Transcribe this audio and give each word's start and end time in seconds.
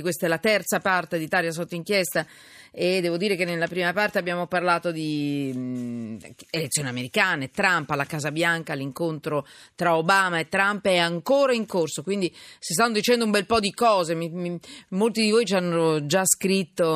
Questa 0.00 0.26
è 0.26 0.28
la 0.28 0.38
terza 0.38 0.80
parte 0.80 1.18
di 1.18 1.24
Italia 1.24 1.50
sotto 1.50 1.74
inchiesta 1.74 2.26
e 2.74 3.02
devo 3.02 3.18
dire 3.18 3.36
che 3.36 3.44
nella 3.44 3.66
prima 3.66 3.92
parte 3.92 4.18
abbiamo 4.18 4.46
parlato 4.46 4.90
di 4.90 5.52
mh, 5.54 6.16
elezioni 6.48 6.88
americane, 6.88 7.50
Trump 7.50 7.90
alla 7.90 8.06
Casa 8.06 8.32
Bianca, 8.32 8.72
l'incontro 8.72 9.46
tra 9.74 9.96
Obama 9.96 10.38
e 10.38 10.48
Trump 10.48 10.86
è 10.86 10.96
ancora 10.96 11.52
in 11.52 11.66
corso, 11.66 12.02
quindi 12.02 12.34
si 12.58 12.72
stanno 12.72 12.94
dicendo 12.94 13.26
un 13.26 13.30
bel 13.30 13.44
po' 13.44 13.60
di 13.60 13.72
cose, 13.72 14.14
mi, 14.14 14.30
mi, 14.30 14.58
molti 14.90 15.20
di 15.20 15.30
voi 15.30 15.44
ci 15.44 15.54
hanno 15.54 16.06
già 16.06 16.24
scritto 16.24 16.94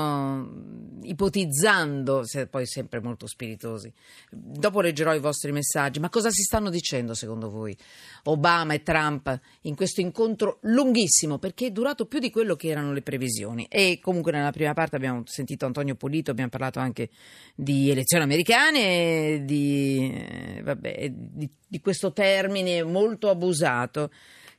ipotizzando, 1.02 2.24
se, 2.24 2.46
poi 2.46 2.66
sempre 2.66 3.00
molto 3.00 3.26
spiritosi. 3.26 3.92
Dopo 4.30 4.80
leggerò 4.80 5.14
i 5.14 5.18
vostri 5.18 5.52
messaggi, 5.52 6.00
ma 6.00 6.08
cosa 6.08 6.30
si 6.30 6.42
stanno 6.42 6.70
dicendo 6.70 7.14
secondo 7.14 7.50
voi 7.50 7.76
Obama 8.24 8.74
e 8.74 8.82
Trump 8.82 9.40
in 9.62 9.74
questo 9.74 10.00
incontro 10.00 10.58
lunghissimo, 10.62 11.38
perché 11.38 11.66
è 11.66 11.70
durato 11.70 12.06
più 12.06 12.18
di 12.18 12.30
quello 12.30 12.56
che 12.56 12.68
erano 12.68 12.92
le 12.92 13.02
previsioni 13.02 13.66
e 13.68 13.98
comunque 14.00 14.32
nella 14.32 14.52
prima 14.52 14.72
parte 14.72 14.96
abbiamo 14.96 15.22
sentito 15.26 15.66
Antonio 15.66 15.94
Polito, 15.94 16.30
abbiamo 16.30 16.50
parlato 16.50 16.78
anche 16.78 17.10
di 17.54 17.90
elezioni 17.90 18.24
americane, 18.24 19.44
di, 19.44 20.12
eh, 20.12 20.60
vabbè, 20.62 21.10
di, 21.10 21.50
di 21.66 21.80
questo 21.80 22.12
termine 22.12 22.82
molto 22.82 23.28
abusato 23.28 24.10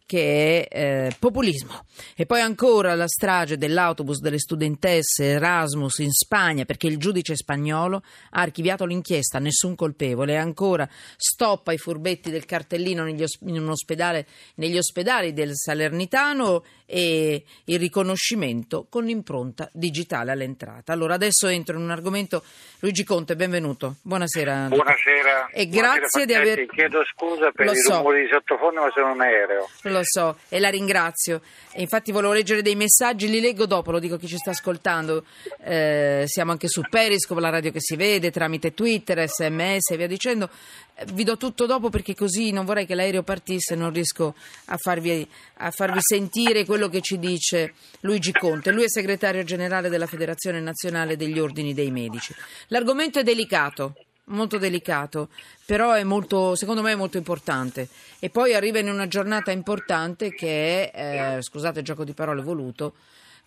che 0.07 0.65
è 0.67 1.07
eh, 1.07 1.15
populismo. 1.19 1.83
E 2.15 2.25
poi 2.25 2.39
ancora 2.39 2.95
la 2.95 3.07
strage 3.07 3.57
dell'autobus 3.57 4.19
delle 4.21 4.39
studentesse 4.39 5.25
Erasmus 5.25 5.99
in 5.99 6.11
Spagna 6.11 6.65
perché 6.65 6.87
il 6.87 6.97
giudice 6.97 7.35
spagnolo 7.35 8.01
ha 8.31 8.41
archiviato 8.41 8.85
l'inchiesta, 8.85 9.37
nessun 9.37 9.75
colpevole. 9.75 10.33
E 10.33 10.37
ancora 10.37 10.89
stop 11.17 11.67
ai 11.67 11.77
furbetti 11.77 12.31
del 12.31 12.45
cartellino 12.45 13.03
negli, 13.03 13.23
in 13.41 13.67
ospedale, 13.69 14.25
negli 14.55 14.77
ospedali 14.77 15.33
del 15.33 15.51
Salernitano 15.53 16.63
e 16.89 17.43
il 17.65 17.79
riconoscimento 17.79 18.87
con 18.89 19.03
l'impronta 19.03 19.69
digitale 19.73 20.31
all'entrata. 20.31 20.93
Allora 20.93 21.15
adesso 21.15 21.47
entro 21.47 21.75
in 21.75 21.83
un 21.83 21.91
argomento. 21.91 22.43
Luigi 22.79 23.03
Conte, 23.03 23.35
benvenuto. 23.35 23.95
Buonasera. 24.01 24.67
Buonasera. 24.69 25.49
E 25.51 25.67
grazie 25.67 26.07
Buonasera, 26.09 26.25
di 26.25 26.33
aver. 26.33 26.65
Chiedo 26.67 27.03
scusa 27.13 27.51
per 27.51 27.65
Lo 27.65 27.71
i 27.73 27.75
so. 27.75 27.97
rumori 27.97 28.21
di 28.21 28.29
sottofondo, 28.31 28.81
ma 28.81 28.89
sono 28.93 29.11
un 29.11 29.21
aereo. 29.21 29.67
Lo 29.81 29.96
so 30.03 30.37
e 30.49 30.59
la 30.59 30.69
ringrazio. 30.69 31.41
E 31.71 31.81
infatti 31.81 32.11
volevo 32.11 32.33
leggere 32.33 32.61
dei 32.61 32.75
messaggi, 32.75 33.29
li 33.29 33.39
leggo 33.39 33.65
dopo, 33.65 33.91
lo 33.91 33.99
dico 33.99 34.15
a 34.15 34.19
chi 34.19 34.27
ci 34.27 34.37
sta 34.37 34.51
ascoltando. 34.51 35.23
Eh, 35.63 36.23
siamo 36.25 36.51
anche 36.51 36.67
su 36.67 36.81
Periscope, 36.89 37.39
la 37.39 37.49
radio 37.49 37.71
che 37.71 37.81
si 37.81 37.95
vede, 37.95 38.31
tramite 38.31 38.73
Twitter, 38.73 39.27
sms 39.27 39.91
e 39.91 39.97
via 39.97 40.07
dicendo. 40.07 40.49
Eh, 40.95 41.05
Vi 41.13 41.23
do 41.23 41.37
tutto 41.37 41.65
dopo 41.65 41.89
perché 41.89 42.15
così 42.15 42.51
non 42.51 42.65
vorrei 42.65 42.85
che 42.85 42.95
l'aereo 42.95 43.23
partisse 43.23 43.75
non 43.75 43.91
riesco 43.91 44.33
a 44.65 44.77
farvi, 44.77 45.27
a 45.57 45.71
farvi 45.71 45.99
sentire 46.01 46.65
quello 46.65 46.89
che 46.89 47.01
ci 47.01 47.19
dice 47.19 47.73
Luigi 48.01 48.31
Conte. 48.31 48.71
Lui 48.71 48.83
è 48.83 48.89
segretario 48.89 49.43
generale 49.43 49.89
della 49.89 50.07
Federazione 50.07 50.59
Nazionale 50.59 51.15
degli 51.15 51.37
Ordini 51.39 51.73
dei 51.73 51.91
Medici. 51.91 52.33
L'argomento 52.67 53.19
è 53.19 53.23
delicato 53.23 53.93
molto 54.27 54.57
delicato, 54.57 55.29
però 55.65 55.93
è 55.93 56.03
molto, 56.03 56.55
secondo 56.55 56.81
me 56.81 56.93
è 56.93 56.95
molto 56.95 57.17
importante. 57.17 57.87
E 58.19 58.29
poi 58.29 58.53
arriva 58.53 58.79
in 58.79 58.89
una 58.89 59.07
giornata 59.07 59.51
importante 59.51 60.33
che 60.33 60.89
è, 60.91 61.37
eh, 61.37 61.41
scusate 61.41 61.81
gioco 61.81 62.03
di 62.03 62.13
parole 62.13 62.41
voluto, 62.41 62.95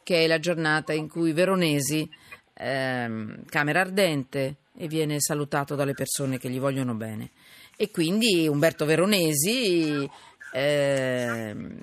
che 0.03 0.25
è 0.25 0.27
la 0.27 0.39
giornata 0.39 0.93
in 0.93 1.09
cui 1.09 1.33
Veronesi, 1.33 2.09
ehm, 2.55 3.45
Camera 3.47 3.81
Ardente, 3.81 4.57
e 4.77 4.87
viene 4.89 5.21
salutato 5.21 5.75
dalle 5.75 5.95
persone 5.95 6.39
che 6.39 6.49
gli 6.49 6.59
vogliono 6.59 6.95
bene. 6.95 7.31
E 7.77 7.91
quindi 7.91 8.47
Umberto 8.49 8.85
Veronesi... 8.85 10.09
ehm, 10.53 11.81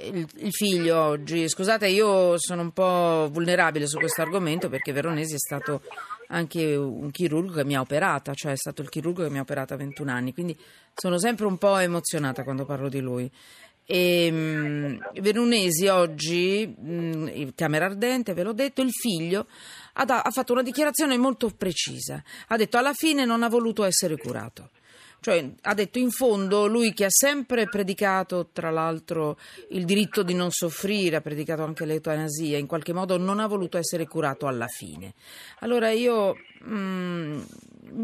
il, 0.00 0.28
il 0.36 0.52
figlio 0.52 0.96
oggi, 0.96 1.48
scusate, 1.48 1.88
io 1.88 2.38
sono 2.38 2.62
un 2.62 2.72
po' 2.72 3.28
vulnerabile 3.32 3.86
su 3.86 3.98
questo 3.98 4.22
argomento 4.22 4.68
perché 4.68 4.92
Veronesi 4.92 5.34
è 5.34 5.38
stato 5.38 5.82
anche 6.28 6.74
un 6.74 7.10
chirurgo 7.10 7.52
che 7.52 7.64
mi 7.64 7.76
ha 7.76 7.80
operata, 7.80 8.34
cioè 8.34 8.52
è 8.52 8.56
stato 8.56 8.82
il 8.82 8.88
chirurgo 8.88 9.22
che 9.22 9.30
mi 9.30 9.38
ha 9.38 9.42
operata 9.42 9.74
a 9.74 9.76
21 9.76 10.10
anni, 10.10 10.32
quindi 10.32 10.56
sono 10.94 11.18
sempre 11.18 11.46
un 11.46 11.58
po' 11.58 11.76
emozionata 11.78 12.42
quando 12.42 12.64
parlo 12.64 12.88
di 12.88 13.00
lui. 13.00 13.30
E, 13.90 14.30
mh, 14.30 15.20
Veronesi 15.20 15.86
oggi, 15.86 16.66
mh, 16.66 17.30
in 17.32 17.54
Camera 17.54 17.86
Ardente, 17.86 18.34
ve 18.34 18.42
l'ho 18.42 18.52
detto, 18.52 18.82
il 18.82 18.92
figlio 18.92 19.46
ha, 19.94 20.04
da- 20.04 20.20
ha 20.20 20.30
fatto 20.30 20.52
una 20.52 20.62
dichiarazione 20.62 21.16
molto 21.16 21.48
precisa. 21.50 22.22
Ha 22.48 22.56
detto 22.56 22.76
alla 22.76 22.92
fine 22.92 23.24
non 23.24 23.42
ha 23.42 23.48
voluto 23.48 23.84
essere 23.84 24.18
curato. 24.18 24.70
Cioè, 25.20 25.50
ha 25.62 25.74
detto 25.74 25.98
in 25.98 26.10
fondo 26.10 26.68
lui 26.68 26.92
che 26.92 27.06
ha 27.06 27.10
sempre 27.10 27.68
predicato, 27.68 28.50
tra 28.52 28.70
l'altro, 28.70 29.36
il 29.70 29.84
diritto 29.84 30.22
di 30.22 30.32
non 30.32 30.50
soffrire, 30.50 31.16
ha 31.16 31.20
predicato 31.20 31.64
anche 31.64 31.84
l'eutanasia, 31.84 32.56
in 32.56 32.66
qualche 32.66 32.92
modo 32.92 33.16
non 33.16 33.40
ha 33.40 33.46
voluto 33.46 33.78
essere 33.78 34.06
curato 34.06 34.46
alla 34.46 34.68
fine. 34.68 35.14
Allora 35.60 35.90
io, 35.90 36.36
mm, 36.64 37.40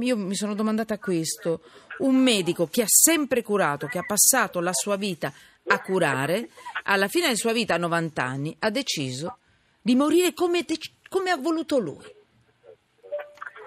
io 0.00 0.16
mi 0.16 0.34
sono 0.34 0.54
domandata 0.54 0.98
questo. 0.98 1.62
Un 1.98 2.16
medico 2.16 2.66
che 2.66 2.82
ha 2.82 2.88
sempre 2.88 3.42
curato, 3.42 3.86
che 3.86 3.98
ha 3.98 4.04
passato 4.04 4.58
la 4.58 4.72
sua 4.72 4.96
vita 4.96 5.32
a 5.66 5.80
curare, 5.80 6.50
alla 6.82 7.06
fine 7.06 7.26
della 7.26 7.36
sua 7.36 7.52
vita, 7.52 7.74
a 7.74 7.78
90 7.78 8.22
anni, 8.24 8.56
ha 8.58 8.70
deciso 8.70 9.38
di 9.80 9.94
morire 9.94 10.34
come, 10.34 10.62
dec- 10.62 10.94
come 11.08 11.30
ha 11.30 11.36
voluto 11.36 11.78
lui. 11.78 12.04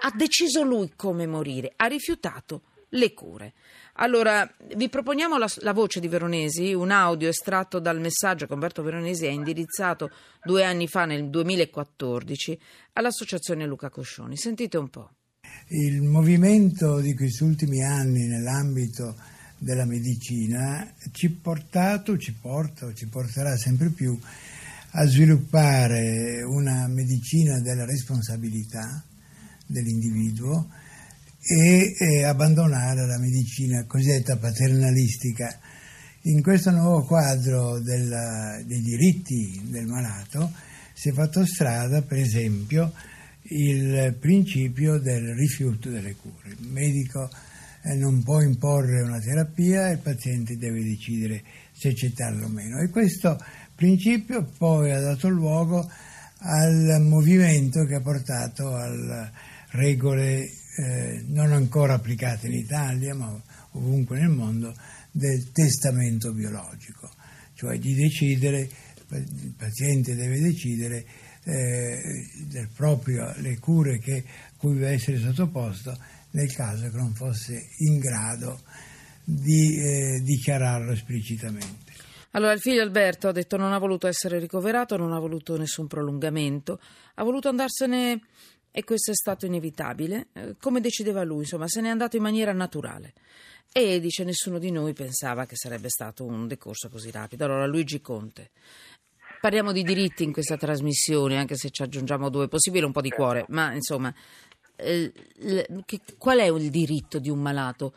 Ha 0.02 0.12
deciso 0.14 0.64
lui 0.64 0.92
come 0.96 1.26
morire, 1.26 1.72
ha 1.78 1.86
rifiutato 1.86 2.62
le 2.90 3.14
cure. 3.14 3.54
Allora, 4.00 4.50
vi 4.76 4.90
proponiamo 4.90 5.38
la, 5.38 5.52
la, 5.60 5.74
voce 5.74 6.00
di 6.00 6.08
Veronesi, 6.08 6.74
un 6.74 6.92
audio 6.92 7.30
estratto 7.30 7.80
dal 7.80 8.00
messaggio 8.00 8.46
che 8.46 8.54
Umberto 8.54 8.84
Veronesi 8.84 9.26
ha 9.26 9.32
indirizzato 9.32 10.12
due 10.44 10.64
anni 10.64 10.88
fa, 10.88 11.06
nel 11.06 11.30
2014, 11.30 12.60
all'Associazione 12.94 13.66
Luca 13.66 13.90
Coscioni. 13.90 14.38
Sentite 14.38 14.78
un 14.78 14.90
po'. 14.90 15.12
Il 15.70 16.04
movimento 16.04 17.00
di 17.00 17.16
questi 17.16 17.44
ultimi 17.44 17.84
anni 17.84 18.28
nell'ambito 18.28 19.16
della 19.58 19.86
medicina 19.86 20.94
ci 21.12 21.26
ha 21.26 21.32
portato, 21.42 22.18
ci 22.18 22.34
porta 22.34 22.94
ci 22.94 23.08
porterà 23.08 23.58
sempre 23.58 23.90
più 23.90 24.18
a 24.92 25.06
sviluppare 25.06 26.44
una 26.44 26.88
medicina 26.88 27.60
della 27.60 27.86
responsabilità 27.86 29.04
dell'individuo 29.66 30.70
e, 31.48 31.96
e 31.98 32.24
abbandonare 32.24 33.06
la 33.08 33.18
medicina 33.18 33.86
cosiddetta 33.86 34.36
paternalistica. 34.36 35.58
In 36.24 36.42
questo 36.42 36.72
nuovo 36.72 37.06
quadro 37.06 37.80
della, 37.80 38.62
dei 38.66 38.82
diritti 38.82 39.62
del 39.70 39.86
malato 39.86 40.52
si 40.94 41.10
è 41.10 41.12
fatto 41.14 41.46
strada, 41.46 42.02
per 42.02 42.18
esempio, 42.18 42.92
il 43.50 44.18
principio 44.20 45.00
del 45.00 45.36
rifiuto 45.36 45.90
delle 45.90 46.16
cure. 46.16 46.50
Il 46.50 46.68
medico 46.68 47.30
eh, 47.84 47.96
non 47.96 48.24
può 48.24 48.42
imporre 48.42 49.02
una 49.02 49.20
terapia, 49.20 49.90
il 49.90 50.00
paziente 50.00 50.58
deve 50.58 50.84
decidere 50.84 51.44
se 51.72 51.90
accettarla 51.90 52.46
o 52.46 52.50
meno. 52.50 52.82
E 52.82 52.90
questo 52.90 53.40
principio 53.74 54.52
poi 54.58 54.92
ha 54.92 55.00
dato 55.00 55.30
luogo 55.30 55.90
al 56.40 57.02
movimento 57.02 57.86
che 57.86 57.96
ha 57.96 58.02
portato 58.02 58.76
alle 58.76 59.32
regole 59.72 60.50
eh, 60.78 61.24
non 61.28 61.52
ancora 61.52 61.96
applicate 61.96 62.48
in 62.48 62.54
Italia, 62.54 63.16
ma 63.16 63.42
ovunque 63.72 64.20
nel 64.20 64.30
mondo, 64.30 64.76
del 65.12 65.52
testamento 65.52 66.32
biologico, 66.34 67.10
cioè 67.56 67.80
di 67.80 67.96
decidere, 67.96 68.70
il 69.10 69.54
paziente 69.58 70.16
deve 70.16 70.40
decidere 70.40 71.06
eh, 71.44 72.02
del 72.48 72.70
proprio, 72.76 73.34
le 73.38 73.58
cure 73.58 74.00
che, 74.00 74.24
cui 74.58 74.74
deve 74.74 74.92
essere 74.92 75.18
sottoposto 75.18 75.98
nel 76.32 76.54
caso 76.54 76.90
che 76.90 76.98
non 76.98 77.14
fosse 77.16 77.70
in 77.80 77.98
grado 77.98 78.62
di 79.24 79.78
eh, 79.78 80.22
dichiararlo 80.22 80.92
esplicitamente. 80.92 81.86
Allora 82.32 82.52
il 82.52 82.60
figlio 82.60 82.84
Alberto 82.84 83.30
ha 83.30 83.32
detto 83.32 83.58
non 83.58 83.74
ha 83.74 83.80
voluto 83.80 84.06
essere 84.06 84.38
ricoverato, 84.38 84.96
non 84.96 85.12
ha 85.12 85.20
voluto 85.20 85.58
nessun 85.58 85.88
prolungamento, 85.88 86.80
ha 87.16 87.24
voluto 87.24 87.50
andarsene 87.50 88.22
e 88.72 88.84
questo 88.84 89.12
è 89.12 89.16
stato 89.16 89.46
inevitabile, 89.46 90.28
eh, 90.34 90.56
come 90.60 90.82
decideva 90.82 91.24
lui, 91.24 91.40
insomma, 91.40 91.68
se 91.68 91.82
n'è 91.82 91.90
andato 91.90 92.16
in 92.16 92.22
maniera 92.22 92.54
naturale. 92.54 93.14
E 93.72 94.00
dice 94.00 94.24
nessuno 94.24 94.60
di 94.60 94.72
noi 94.72 94.94
pensava 94.94 95.46
che 95.46 95.56
sarebbe 95.56 95.90
stato 95.90 96.26
un 96.26 96.48
decorso 96.48 96.90
così 96.90 97.12
rapido. 97.12 97.46
Allora 97.46 97.66
Luigi 97.66 98.02
Conte. 98.02 98.52
Parliamo 99.40 99.72
di 99.72 99.84
diritti 99.84 100.24
in 100.24 100.34
questa 100.34 100.58
trasmissione, 100.58 101.38
anche 101.38 101.56
se 101.56 101.70
ci 101.70 101.84
aggiungiamo 101.84 102.30
due, 102.30 102.48
possibile 102.48 102.86
un 102.86 102.92
po' 102.92 103.02
di 103.02 103.12
cuore, 103.12 103.46
ma 103.50 103.72
insomma, 103.74 104.12
eh, 104.76 105.12
che, 105.86 106.00
qual 106.18 106.40
è 106.40 106.50
il 106.50 106.70
diritto 106.70 107.20
di 107.20 107.30
un 107.30 107.40
malato? 107.40 107.94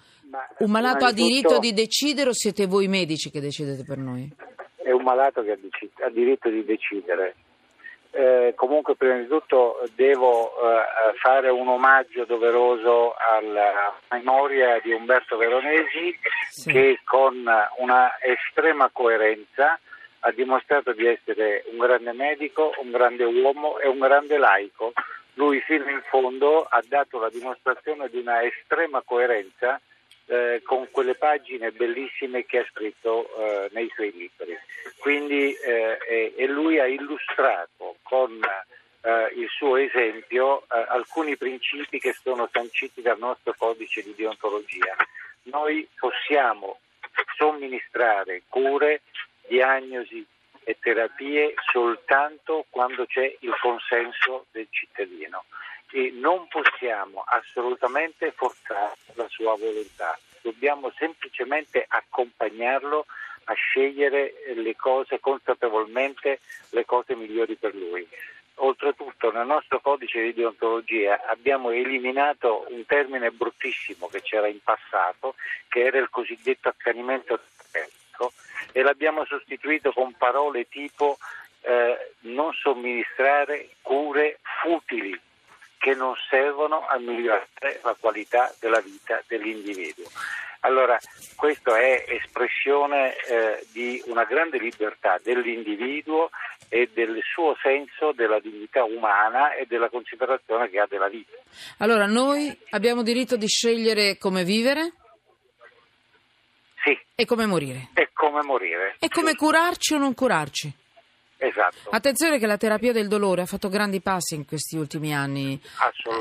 Un 0.58 0.70
malato 0.70 1.06
ha 1.06 1.12
diritto 1.12 1.58
di 1.58 1.72
decidere 1.72 2.30
o 2.30 2.34
siete 2.34 2.66
voi 2.66 2.88
medici 2.88 3.30
che 3.30 3.40
decidete 3.40 3.84
per 3.84 3.98
noi? 3.98 4.30
È 4.76 4.90
un 4.90 5.02
malato 5.02 5.42
che 5.42 5.52
ha, 5.52 5.56
dec- 5.56 6.00
ha 6.02 6.10
diritto 6.10 6.50
di 6.50 6.64
decidere. 6.64 7.36
Eh, 8.12 8.54
comunque 8.56 8.96
prima 8.96 9.18
di 9.18 9.28
tutto 9.28 9.80
devo 9.94 10.50
eh, 10.50 11.14
fare 11.18 11.48
un 11.48 11.68
omaggio 11.68 12.24
doveroso 12.24 13.14
alla 13.14 13.94
memoria 14.10 14.80
di 14.82 14.90
Umberto 14.90 15.36
Veronesi 15.36 16.18
Sì. 16.50 16.72
che 16.72 17.00
con 17.04 17.48
una 17.76 18.18
estrema 18.20 18.90
coerenza 18.92 19.78
ha 20.22 20.30
dimostrato 20.32 20.92
di 20.92 21.06
essere 21.06 21.62
un 21.70 21.78
grande 21.78 22.12
medico, 22.12 22.74
un 22.78 22.90
grande 22.90 23.22
uomo 23.24 23.78
e 23.78 23.86
un 23.86 24.00
grande 24.00 24.38
laico. 24.38 24.92
Lui 25.34 25.60
fino 25.60 25.88
in 25.88 26.02
fondo 26.10 26.66
ha 26.68 26.82
dato 26.86 27.20
la 27.20 27.30
dimostrazione 27.30 28.08
di 28.08 28.18
una 28.18 28.42
estrema 28.42 29.02
coerenza 29.04 29.80
eh, 30.30 30.62
con 30.64 30.88
quelle 30.92 31.16
pagine 31.16 31.72
bellissime 31.72 32.46
che 32.46 32.58
ha 32.58 32.66
scritto 32.70 33.28
eh, 33.36 33.68
nei 33.72 33.90
suoi 33.92 34.12
libri. 34.12 34.56
Quindi, 34.98 35.52
eh, 35.54 36.32
e, 36.36 36.46
lui 36.46 36.78
ha 36.78 36.86
illustrato 36.86 37.96
con 38.02 38.38
eh, 39.02 39.32
il 39.34 39.48
suo 39.48 39.76
esempio 39.76 40.62
eh, 40.62 40.84
alcuni 40.88 41.36
principi 41.36 41.98
che 41.98 42.12
sono 42.12 42.48
sanciti 42.52 43.02
dal 43.02 43.18
nostro 43.18 43.54
codice 43.58 44.02
di 44.02 44.14
deontologia. 44.14 44.94
Noi 45.44 45.88
possiamo 45.98 46.78
somministrare 47.36 48.42
cure, 48.48 49.02
diagnosi 49.48 50.24
e 50.62 50.76
terapie 50.78 51.54
soltanto 51.72 52.66
quando 52.70 53.04
c'è 53.06 53.36
il 53.40 53.56
consenso 53.60 54.46
del 54.52 54.68
cittadino 54.70 55.44
e 55.92 56.10
non 56.14 56.46
possiamo 56.48 57.24
assolutamente 57.26 58.32
forzare 58.32 58.96
la 59.14 59.26
sua 59.28 59.56
volontà, 59.56 60.18
dobbiamo 60.40 60.92
semplicemente 60.96 61.84
accompagnarlo 61.86 63.06
a 63.44 63.54
scegliere 63.54 64.34
le 64.54 64.76
cose 64.76 65.18
consapevolmente, 65.18 66.40
le 66.70 66.84
cose 66.84 67.16
migliori 67.16 67.56
per 67.56 67.74
lui. 67.74 68.06
Oltretutto 68.62 69.32
nel 69.32 69.46
nostro 69.46 69.80
codice 69.80 70.20
di 70.22 70.34
deontologia 70.34 71.24
abbiamo 71.26 71.70
eliminato 71.70 72.66
un 72.68 72.84
termine 72.84 73.30
bruttissimo 73.30 74.06
che 74.08 74.20
c'era 74.20 74.48
in 74.48 74.62
passato, 74.62 75.34
che 75.68 75.84
era 75.84 75.98
il 75.98 76.10
cosiddetto 76.10 76.68
accanimento 76.68 77.40
terapeutico, 77.72 78.32
e 78.72 78.82
l'abbiamo 78.82 79.24
sostituito 79.24 79.92
con 79.92 80.12
parole 80.12 80.68
tipo 80.68 81.18
eh, 81.62 82.12
non 82.20 82.52
somministrare 82.52 83.70
cure 83.80 84.38
futili 84.62 85.18
che 85.80 85.94
non 85.94 86.12
servono 86.28 86.86
a 86.86 86.98
migliorare 86.98 87.80
la 87.82 87.96
qualità 87.98 88.54
della 88.60 88.80
vita 88.80 89.22
dell'individuo. 89.26 90.04
Allora, 90.60 90.98
questa 91.36 91.78
è 91.78 92.04
espressione 92.06 93.16
eh, 93.16 93.66
di 93.72 94.02
una 94.04 94.24
grande 94.24 94.58
libertà 94.58 95.18
dell'individuo 95.22 96.28
e 96.68 96.90
del 96.92 97.18
suo 97.24 97.56
senso 97.62 98.12
della 98.12 98.38
dignità 98.40 98.84
umana 98.84 99.54
e 99.54 99.64
della 99.64 99.88
considerazione 99.88 100.68
che 100.68 100.80
ha 100.80 100.86
della 100.86 101.08
vita. 101.08 101.32
Allora, 101.78 102.04
noi 102.04 102.54
abbiamo 102.70 103.02
diritto 103.02 103.36
di 103.36 103.48
scegliere 103.48 104.18
come 104.18 104.44
vivere? 104.44 104.92
Sì. 106.84 106.98
E 107.14 107.24
come 107.24 107.46
morire? 107.46 107.88
E 107.94 108.10
come 108.12 108.42
morire. 108.42 108.96
E 108.98 109.08
come 109.08 109.30
sì. 109.30 109.36
curarci 109.36 109.94
o 109.94 109.98
non 109.98 110.12
curarci? 110.12 110.70
Esatto. 111.42 111.88
Attenzione 111.88 112.38
che 112.38 112.44
la 112.44 112.58
terapia 112.58 112.92
del 112.92 113.08
dolore 113.08 113.40
ha 113.40 113.46
fatto 113.46 113.70
grandi 113.70 114.02
passi 114.02 114.34
in 114.34 114.44
questi 114.44 114.76
ultimi 114.76 115.14
anni 115.14 115.58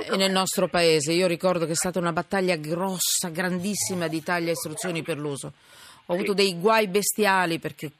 eh, 0.07 0.16
nel 0.16 0.31
nostro 0.31 0.69
paese. 0.69 1.12
Io 1.12 1.27
ricordo 1.27 1.66
che 1.66 1.74
è 1.74 1.75
stata 1.75 2.00
una 2.00 2.13
battaglia 2.13 2.56
grossa, 2.56 3.27
grandissima 3.30 4.07
di 4.07 4.24
taglia 4.24 4.48
e 4.48 4.54
istruzioni 4.54 5.04
per 5.04 5.18
l'uso. 5.18 5.48
Ho 6.06 6.13
sì. 6.13 6.19
avuto 6.19 6.33
dei 6.33 6.57
guai 6.57 6.88
bestiali 6.88 7.60
perché, 7.60 7.92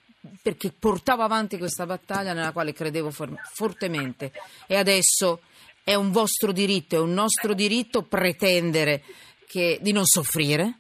perché, 0.42 0.72
portavo 0.72 1.22
avanti 1.22 1.58
questa 1.58 1.86
battaglia 1.86 2.32
nella 2.32 2.54
quale 2.54 2.72
credevo 2.72 3.12
for- 3.12 3.36
fortemente. 3.54 4.32
E 4.66 4.78
adesso 4.78 5.42
è 5.84 5.96
un 5.96 6.12
vostro 6.12 6.54
diritto, 6.54 6.96
è 6.96 7.00
un 7.00 7.12
nostro 7.12 7.54
diritto 7.54 8.02
pretendere 8.02 9.04
che, 9.46 9.78
di 9.82 9.92
non 9.92 10.06
soffrire 10.06 10.79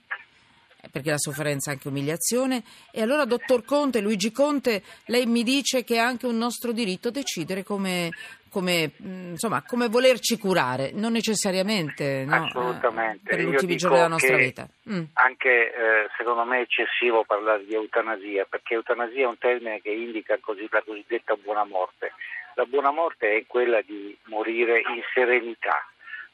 perché 0.91 1.11
la 1.11 1.17
sofferenza 1.17 1.69
è 1.69 1.73
anche 1.73 1.87
umiliazione. 1.87 2.63
E 2.91 3.01
allora, 3.01 3.25
dottor 3.25 3.65
Conte, 3.65 4.01
Luigi 4.01 4.31
Conte, 4.31 4.81
lei 5.05 5.25
mi 5.25 5.43
dice 5.43 5.83
che 5.83 5.95
è 5.95 5.99
anche 5.99 6.25
un 6.25 6.37
nostro 6.37 6.71
diritto 6.71 7.11
decidere 7.11 7.63
come, 7.63 8.09
come, 8.49 8.91
insomma, 8.97 9.63
come 9.63 9.87
volerci 9.87 10.37
curare, 10.37 10.91
non 10.93 11.11
necessariamente 11.11 12.23
no, 12.25 12.45
Assolutamente. 12.45 13.29
per 13.29 13.39
gli 13.39 13.45
ultimi 13.45 13.75
giorni 13.75 13.97
della 13.97 14.07
nostra 14.07 14.37
vita. 14.37 14.67
Mm. 14.89 15.03
Anche 15.13 15.73
eh, 15.73 16.09
secondo 16.17 16.43
me 16.43 16.59
è 16.59 16.61
eccessivo 16.61 17.23
parlare 17.23 17.65
di 17.65 17.73
eutanasia, 17.73 18.45
perché 18.49 18.75
eutanasia 18.75 19.23
è 19.23 19.27
un 19.27 19.37
termine 19.37 19.81
che 19.81 19.91
indica 19.91 20.37
così, 20.39 20.67
la 20.71 20.83
cosiddetta 20.85 21.35
buona 21.35 21.65
morte. 21.65 22.13
La 22.55 22.65
buona 22.65 22.91
morte 22.91 23.37
è 23.37 23.43
quella 23.47 23.81
di 23.81 24.17
morire 24.25 24.79
in 24.79 25.01
serenità 25.13 25.87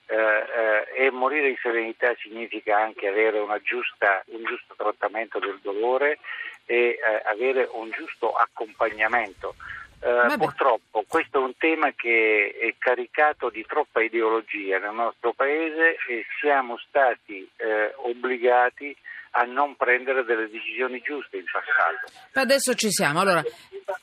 e 0.07 1.09
morire 1.11 1.49
in 1.49 1.57
serenità 1.61 2.13
significa 2.19 2.77
anche 2.77 3.07
avere 3.07 3.43
giusta, 3.63 4.23
un 4.27 4.43
giusto 4.43 4.75
trattamento 4.77 5.39
del 5.39 5.59
dolore 5.61 6.19
e 6.65 6.75
eh, 6.75 7.21
avere 7.25 7.69
un 7.71 7.89
giusto 7.91 8.31
accompagnamento. 8.33 9.55
Eh, 9.99 10.37
purtroppo 10.37 11.03
questo 11.07 11.39
è 11.39 11.43
un 11.43 11.57
tema 11.57 11.91
che 11.95 12.55
è 12.59 12.75
caricato 12.77 13.49
di 13.49 13.65
troppa 13.65 14.03
ideologia 14.03 14.77
nel 14.77 14.93
nostro 14.93 15.33
Paese 15.33 15.97
e 16.07 16.25
siamo 16.39 16.77
stati 16.77 17.47
eh, 17.55 17.93
obbligati 17.95 18.95
a 19.31 19.43
non 19.43 19.75
prendere 19.75 20.23
delle 20.23 20.49
decisioni 20.49 21.01
giuste 21.01 21.37
in 21.37 21.45
passato. 21.51 22.11
Adesso 22.33 22.73
ci 22.75 22.91
siamo. 22.91 23.19
Allora, 23.19 23.43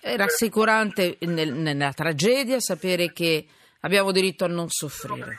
è 0.00 0.16
rassicurante 0.16 1.16
nel, 1.20 1.52
nella 1.52 1.92
tragedia 1.92 2.58
sapere 2.60 3.12
che 3.12 3.46
abbiamo 3.80 4.12
diritto 4.12 4.44
a 4.44 4.48
non 4.48 4.68
soffrire 4.68 5.36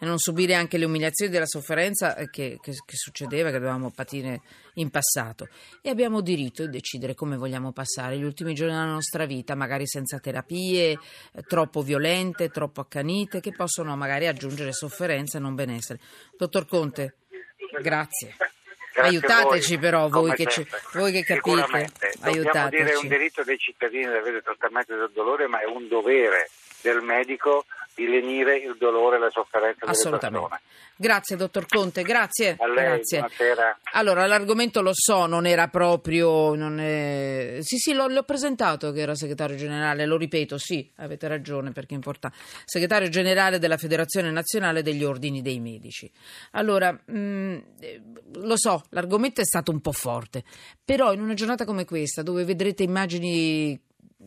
e 0.00 0.06
non 0.06 0.18
subire 0.18 0.54
anche 0.54 0.78
le 0.78 0.86
umiliazioni 0.86 1.30
della 1.30 1.46
sofferenza 1.46 2.14
che, 2.14 2.58
che, 2.60 2.72
che, 2.84 2.96
succedeva, 2.96 3.50
che 3.50 3.58
dovevamo 3.58 3.90
patire 3.90 4.40
in 4.74 4.88
passato. 4.88 5.48
E 5.82 5.90
abbiamo 5.90 6.22
diritto 6.22 6.64
di 6.64 6.70
decidere 6.70 7.14
come 7.14 7.36
vogliamo 7.36 7.70
passare 7.70 8.16
gli 8.16 8.24
ultimi 8.24 8.54
giorni 8.54 8.72
della 8.72 8.86
nostra 8.86 9.26
vita, 9.26 9.54
magari 9.54 9.86
senza 9.86 10.18
terapie 10.18 10.92
eh, 10.92 10.98
troppo 11.46 11.82
violente, 11.82 12.48
troppo 12.48 12.80
accanite, 12.80 13.40
che 13.40 13.52
possono 13.52 13.94
magari 13.94 14.26
aggiungere 14.26 14.72
sofferenza 14.72 15.36
e 15.36 15.40
non 15.42 15.54
benessere. 15.54 16.00
Dottor 16.36 16.66
Conte, 16.66 17.16
grazie. 17.82 18.34
Grazie 18.92 19.18
Aiutateci 19.18 19.74
voi, 19.74 19.78
però 19.78 20.08
voi 20.08 20.34
che, 20.34 20.46
ci, 20.46 20.66
voi 20.94 21.12
che, 21.12 21.22
capite. 21.22 21.90
Aiutateci. 22.22 22.82
dire 22.82 22.92
è 22.92 22.96
un 22.96 23.08
diritto 23.08 23.44
dei 23.44 23.56
cittadini 23.56 24.06
di 24.06 24.16
avere 24.16 24.42
trattamento 24.42 24.96
del 24.96 25.10
dolore, 25.12 25.46
ma 25.46 25.60
è 25.60 25.64
un 25.64 25.86
dovere 25.86 26.50
del 26.82 27.00
medico 27.00 27.66
di 27.94 28.06
lenire 28.06 28.56
il 28.56 28.76
dolore 28.78 29.16
e 29.16 29.18
la 29.18 29.30
sofferenza 29.30 29.86
delle 29.86 30.18
persone. 30.18 30.60
Grazie 31.00 31.36
dottor 31.36 31.66
Conte, 31.66 32.02
grazie. 32.02 32.56
A 32.58 32.66
lei, 32.66 32.84
grazie. 32.84 33.18
buonasera. 33.20 33.78
Allora, 33.92 34.26
l'argomento 34.26 34.82
lo 34.82 34.90
so, 34.92 35.24
non 35.24 35.46
era 35.46 35.68
proprio... 35.68 36.54
Non 36.54 36.78
è... 36.78 37.56
Sì, 37.60 37.78
sì, 37.78 37.94
l'ho, 37.94 38.06
l'ho, 38.06 38.22
presentato 38.22 38.92
che 38.92 39.00
era 39.00 39.14
segretario 39.14 39.56
generale, 39.56 40.04
lo 40.04 40.18
ripeto, 40.18 40.58
sì, 40.58 40.90
avete 40.96 41.26
ragione 41.26 41.72
perché 41.72 41.94
è 41.94 41.96
importante. 41.96 42.36
Segretario 42.66 43.08
generale 43.08 43.58
della 43.58 43.78
Federazione 43.78 44.30
Nazionale 44.30 44.82
degli 44.82 45.02
Ordini 45.02 45.40
dei 45.40 45.58
Medici. 45.58 46.10
Allora, 46.50 46.92
mh, 46.92 47.18
mm, 47.18 47.58
lo 48.34 48.58
so, 48.58 48.84
l'argomento 48.90 49.40
è 49.40 49.44
stato 49.44 49.70
un 49.70 49.80
po' 49.80 49.92
forte, 49.92 50.44
però 50.84 51.14
in 51.14 51.22
una 51.22 51.32
giornata 51.32 51.64
come 51.64 51.86
questa, 51.86 52.22
dove 52.22 52.44
vedrete 52.44 52.82
immagini 52.82 53.80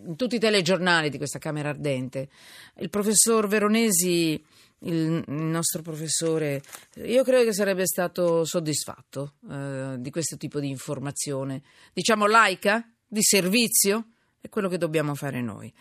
in 0.06 0.16
tutti 0.16 0.36
i 0.36 0.40
telegiornali 0.40 1.10
di 1.10 1.18
questa 1.18 1.40
Camera 1.40 1.70
Ardente. 1.70 2.30
Il 2.78 2.90
professor 2.90 3.48
Veronesi, 3.48 4.44
il, 4.80 5.24
nostro 5.28 5.82
professore, 5.82 6.62
io 6.96 7.24
credo 7.24 7.46
che 7.46 7.54
sarebbe 7.54 7.86
stato 7.86 8.46
soddisfatto 8.46 9.36
eh, 9.50 9.96
di 9.98 10.10
questo 10.12 10.38
tipo 10.38 10.60
di 10.60 10.70
informazione, 10.70 11.62
diciamo 11.94 12.28
laica, 12.28 12.88
di 13.08 13.22
servizio, 13.22 14.10
è 14.40 14.50
quello 14.50 14.68
che 14.68 14.78
dobbiamo 14.78 15.16
fare 15.16 15.42
noi. 15.42 15.74